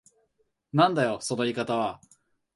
[0.73, 2.01] なんだよその言い方は。